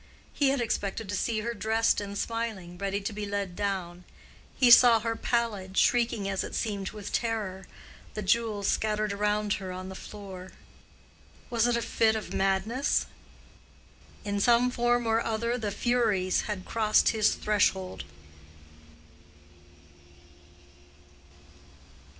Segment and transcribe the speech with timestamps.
[0.33, 4.03] He had expected to see her dressed and smiling, ready to be led down.
[4.55, 7.67] He saw her pallid, shrieking as it seemed with terror,
[8.15, 10.53] the jewels scattered around her on the floor.
[11.51, 13.05] Was it a fit of madness?
[14.25, 18.03] In some form or other the furies had crossed his threshold.